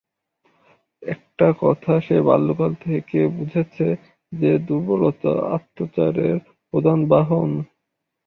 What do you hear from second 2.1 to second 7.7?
বাল্যকাল থেকে বুঝেছে যে, দুর্বলতা অত্যাচারের প্রধান বাহন।